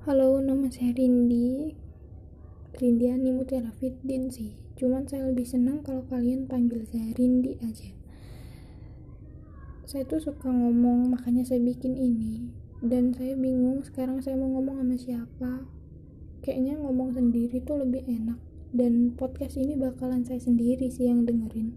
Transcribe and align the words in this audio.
Halo, 0.00 0.40
nama 0.40 0.64
saya 0.72 0.96
Rindi. 0.96 1.76
Rindiani 2.72 3.36
Mutiara 3.36 3.68
Fiddin 3.68 4.32
sih. 4.32 4.56
Cuman 4.80 5.04
saya 5.04 5.28
lebih 5.28 5.44
senang 5.44 5.84
kalau 5.84 6.08
kalian 6.08 6.48
panggil 6.48 6.88
saya 6.88 7.12
Rindi 7.12 7.60
aja. 7.60 7.92
Saya 9.84 10.08
tuh 10.08 10.24
suka 10.24 10.48
ngomong, 10.48 11.12
makanya 11.12 11.44
saya 11.44 11.60
bikin 11.60 12.00
ini. 12.00 12.48
Dan 12.80 13.12
saya 13.12 13.36
bingung 13.36 13.84
sekarang 13.84 14.24
saya 14.24 14.40
mau 14.40 14.48
ngomong 14.56 14.80
sama 14.80 14.96
siapa. 14.96 15.68
Kayaknya 16.40 16.80
ngomong 16.80 17.12
sendiri 17.12 17.60
tuh 17.60 17.84
lebih 17.84 18.00
enak. 18.08 18.40
Dan 18.72 19.12
podcast 19.20 19.60
ini 19.60 19.76
bakalan 19.76 20.24
saya 20.24 20.40
sendiri 20.40 20.88
sih 20.88 21.12
yang 21.12 21.28
dengerin. 21.28 21.76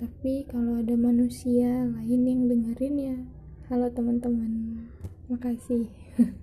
Tapi 0.00 0.48
kalau 0.48 0.80
ada 0.80 0.96
manusia 0.96 1.84
lain 1.84 2.24
yang 2.24 2.48
dengerin 2.48 2.96
ya, 2.96 3.16
halo 3.68 3.92
teman-teman. 3.92 4.88
Makasih. 5.28 5.92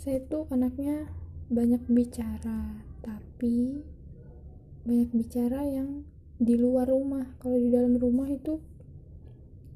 saya 0.00 0.16
tuh 0.24 0.48
anaknya 0.48 1.12
banyak 1.52 1.84
bicara 1.92 2.80
tapi 3.04 3.84
banyak 4.80 5.12
bicara 5.12 5.60
yang 5.68 6.08
di 6.40 6.56
luar 6.56 6.88
rumah. 6.88 7.36
Kalau 7.36 7.60
di 7.60 7.68
dalam 7.68 8.00
rumah 8.00 8.32
itu 8.32 8.64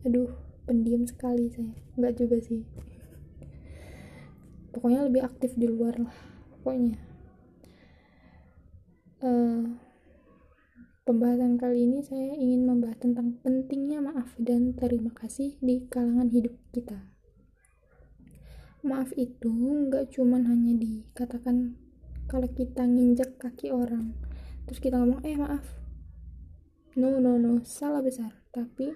aduh 0.00 0.33
pendiam 0.64 1.05
sekali 1.05 1.52
saya. 1.52 1.77
Nggak 2.00 2.24
juga 2.24 2.41
sih. 2.41 2.64
Pokoknya 4.73 5.05
lebih 5.05 5.28
aktif 5.28 5.52
di 5.60 5.69
luar 5.69 6.00
lah 6.00 6.16
pokoknya. 6.56 6.97
Uh, 9.20 9.77
pembahasan 11.05 11.61
kali 11.61 11.84
ini 11.84 12.00
saya 12.00 12.33
ingin 12.33 12.64
membahas 12.64 12.97
tentang 12.97 13.36
pentingnya 13.45 14.00
maaf 14.00 14.33
dan 14.41 14.72
terima 14.72 15.12
kasih 15.12 15.61
di 15.61 15.84
kalangan 15.84 16.33
hidup 16.33 16.56
kita 16.72 17.14
maaf 18.84 19.16
itu 19.16 19.48
nggak 19.48 20.12
cuman 20.12 20.45
hanya 20.45 20.77
dikatakan 20.77 21.80
kalau 22.28 22.45
kita 22.53 22.84
nginjek 22.84 23.41
kaki 23.41 23.72
orang 23.72 24.12
terus 24.69 24.77
kita 24.77 25.00
ngomong 25.00 25.25
eh 25.25 25.41
maaf. 25.41 25.64
No 27.00 27.17
no 27.17 27.41
no 27.41 27.64
salah 27.64 28.05
besar. 28.05 28.44
Tapi 28.53 28.92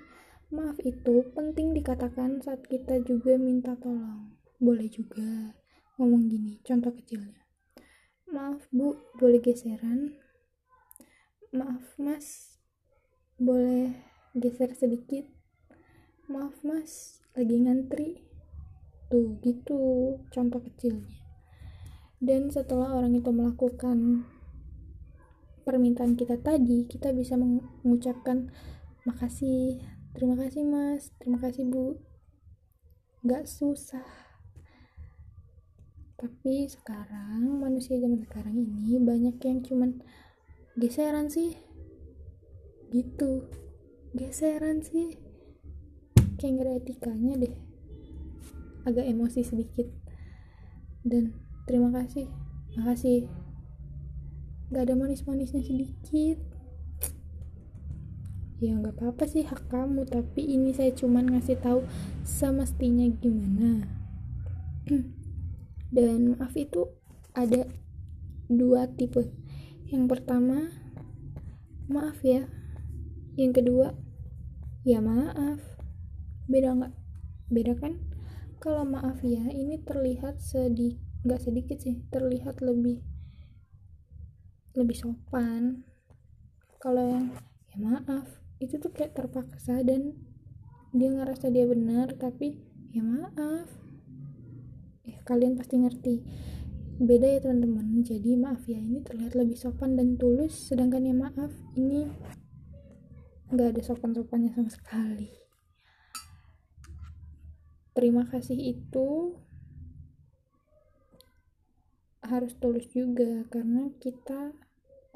maaf 0.52 0.76
itu 0.84 1.24
penting 1.32 1.72
dikatakan 1.72 2.44
saat 2.44 2.68
kita 2.68 3.00
juga 3.00 3.40
minta 3.40 3.80
tolong. 3.80 4.36
Boleh 4.60 4.92
juga 4.92 5.56
ngomong 5.96 6.28
gini 6.28 6.60
contoh 6.60 6.92
kecilnya. 6.92 7.48
Maaf 8.28 8.68
bu 8.68 8.92
boleh 9.16 9.40
geseran? 9.40 10.20
Maaf 11.48 11.96
mas 11.96 12.60
boleh 13.40 13.96
geser 14.36 14.76
sedikit? 14.76 15.24
Maaf 16.28 16.60
mas 16.60 17.24
lagi 17.32 17.56
ngantri 17.56 18.27
tuh 19.08 19.40
gitu 19.40 19.80
contoh 20.28 20.60
kecilnya. 20.60 21.08
Dan 22.20 22.52
setelah 22.52 22.92
orang 22.92 23.16
itu 23.16 23.32
melakukan 23.32 24.28
permintaan 25.64 26.16
kita 26.16 26.40
tadi 26.40 26.88
kita 26.88 27.12
bisa 27.12 27.36
mengucapkan 27.36 28.48
makasih 29.04 29.76
terima 30.16 30.40
kasih 30.40 30.64
mas 30.64 31.12
terima 31.20 31.38
kasih 31.40 31.68
bu. 31.68 32.00
Gak 33.24 33.48
susah. 33.48 34.06
Tapi 36.18 36.66
sekarang 36.66 37.62
manusia 37.62 37.98
zaman 37.98 38.22
sekarang 38.26 38.56
ini 38.58 38.98
banyak 38.98 39.38
yang 39.42 39.62
cuman 39.62 40.02
geseran 40.74 41.30
sih. 41.30 41.54
Gitu. 42.90 43.46
Geseran 44.14 44.82
sih. 44.82 45.18
Kayak 46.38 46.54
gak 46.62 46.78
etikanya 46.82 47.34
deh 47.46 47.67
agak 48.84 49.06
emosi 49.08 49.42
sedikit. 49.42 49.86
Dan 51.02 51.34
terima 51.64 51.90
kasih. 51.94 52.28
Makasih. 52.76 53.26
Gak 54.68 54.84
ada 54.84 54.94
manis-manisnya 54.94 55.64
sedikit. 55.64 56.38
Ya 58.58 58.74
nggak 58.74 58.98
apa-apa 58.98 59.30
sih 59.30 59.46
hak 59.46 59.70
kamu 59.70 60.02
tapi 60.02 60.42
ini 60.42 60.74
saya 60.74 60.90
cuman 60.90 61.30
ngasih 61.30 61.62
tahu 61.62 61.86
semestinya 62.26 63.06
gimana. 63.22 63.86
Dan 65.94 66.34
maaf 66.34 66.58
itu 66.58 66.90
ada 67.38 67.70
dua 68.50 68.90
tipe. 68.90 69.30
Yang 69.86 70.04
pertama 70.10 70.74
maaf 71.86 72.18
ya. 72.26 72.50
Yang 73.38 73.62
kedua 73.62 73.94
ya 74.82 74.98
maaf. 74.98 75.62
Beda 76.50 76.74
nggak? 76.74 76.92
Beda 77.54 77.78
kan 77.78 77.94
kalau 78.58 78.82
maaf 78.82 79.22
ya 79.22 79.46
ini 79.54 79.78
terlihat 79.82 80.42
sedikit 80.42 81.08
nggak 81.26 81.42
sedikit 81.42 81.78
sih 81.82 81.98
terlihat 82.14 82.62
lebih 82.62 83.02
lebih 84.78 84.94
sopan. 84.94 85.82
Kalau 86.78 87.02
yang 87.02 87.34
ya 87.74 87.76
maaf 87.82 88.26
itu 88.62 88.78
tuh 88.78 88.94
kayak 88.94 89.18
terpaksa 89.18 89.82
dan 89.82 90.14
dia 90.94 91.10
ngerasa 91.10 91.50
dia 91.50 91.66
benar 91.66 92.14
tapi 92.14 92.62
ya 92.94 93.02
maaf. 93.02 93.66
Ya 95.02 95.18
kalian 95.26 95.58
pasti 95.58 95.74
ngerti. 95.82 96.16
Beda 97.02 97.26
ya 97.26 97.42
teman-teman. 97.42 98.06
Jadi 98.06 98.38
maaf 98.38 98.62
ya 98.70 98.78
ini 98.78 99.02
terlihat 99.02 99.34
lebih 99.34 99.58
sopan 99.58 99.98
dan 99.98 100.14
tulus 100.14 100.70
sedangkan 100.70 101.02
ya 101.02 101.14
maaf 101.14 101.50
ini 101.74 102.06
nggak 103.48 103.74
ada 103.74 103.82
sopan-sopannya 103.82 104.52
sama 104.52 104.68
sekali 104.68 105.47
terima 107.98 108.22
kasih 108.30 108.78
itu 108.78 109.34
harus 112.22 112.54
tulus 112.62 112.86
juga 112.94 113.42
karena 113.50 113.90
kita 113.98 114.54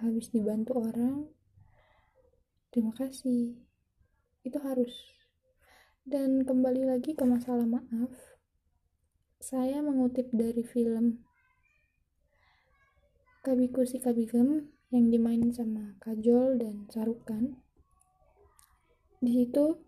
habis 0.02 0.34
dibantu 0.34 0.82
orang 0.82 1.30
terima 2.74 2.90
kasih. 2.98 3.54
Itu 4.42 4.58
harus. 4.66 4.90
Dan 6.02 6.42
kembali 6.42 6.82
lagi 6.90 7.14
ke 7.14 7.22
masalah 7.22 7.62
maaf 7.62 8.10
saya 9.38 9.78
mengutip 9.78 10.34
dari 10.34 10.66
film 10.66 11.22
Kabiku 13.46 13.86
si 13.86 14.02
Kabigem 14.02 14.74
yang 14.90 15.06
dimainin 15.14 15.54
sama 15.54 15.94
Kajol 16.02 16.58
dan 16.58 16.90
Sarukan 16.90 17.58
di 19.22 19.30
situ 19.30 19.78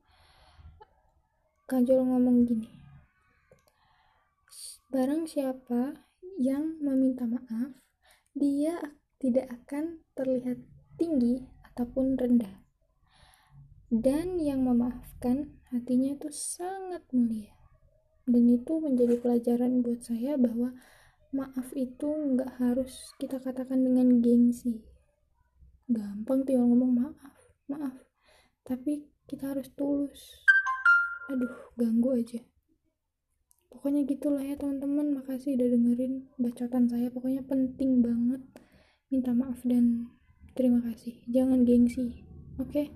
Kajol 1.67 2.03
ngomong 2.03 2.47
gini 2.47 2.84
Barang 4.95 5.27
siapa 5.27 6.07
yang 6.39 6.79
meminta 6.79 7.27
maaf, 7.27 7.83
dia 8.31 8.79
tidak 9.19 9.51
akan 9.51 10.07
terlihat 10.15 10.63
tinggi 10.95 11.43
ataupun 11.67 12.15
rendah. 12.15 12.63
Dan 13.91 14.39
yang 14.39 14.63
memaafkan 14.63 15.59
hatinya 15.75 16.15
itu 16.15 16.31
sangat 16.31 17.03
mulia. 17.11 17.51
Dan 18.23 18.47
itu 18.47 18.79
menjadi 18.79 19.19
pelajaran 19.19 19.83
buat 19.83 19.99
saya 19.99 20.39
bahwa 20.39 20.79
maaf 21.35 21.75
itu 21.75 22.15
nggak 22.15 22.63
harus 22.63 23.19
kita 23.19 23.43
katakan 23.43 23.83
dengan 23.83 24.23
gengsi. 24.23 24.79
Gampang 25.91 26.47
tinggal 26.47 26.71
ngomong 26.71 27.03
maaf, 27.03 27.35
maaf. 27.67 27.99
Tapi 28.63 29.11
kita 29.27 29.59
harus 29.59 29.75
tulus. 29.75 30.47
Aduh, 31.35 31.75
ganggu 31.75 32.15
aja 32.15 32.54
pokoknya 33.75 34.07
gitulah 34.07 34.47
ya 34.47 34.55
teman-teman. 34.55 35.19
Makasih 35.19 35.59
udah 35.59 35.69
dengerin 35.75 36.31
bacotan 36.39 36.87
saya. 36.87 37.11
Pokoknya 37.11 37.43
penting 37.43 38.01
banget. 38.01 38.41
Minta 39.11 39.35
maaf 39.35 39.59
dan 39.67 40.15
terima 40.55 40.79
kasih. 40.87 41.19
Jangan 41.27 41.67
gengsi 41.67 42.23
oke? 42.63 42.71
Okay? 42.71 42.87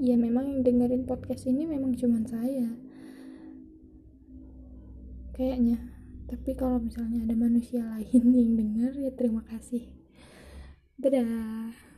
ya 0.00 0.16
memang 0.16 0.48
yang 0.48 0.60
dengerin 0.64 1.04
podcast 1.04 1.44
ini 1.44 1.68
memang 1.68 1.92
cuman 1.92 2.24
saya. 2.24 2.72
Kayaknya. 5.36 5.76
Tapi 6.24 6.56
kalau 6.56 6.80
misalnya 6.80 7.26
ada 7.28 7.36
manusia 7.36 7.84
lain 7.84 8.24
yang 8.40 8.50
denger 8.56 8.92
ya 8.96 9.10
terima 9.12 9.44
kasih. 9.44 9.92
Dadah 10.96 11.89